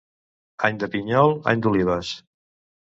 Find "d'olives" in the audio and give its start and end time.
1.67-2.15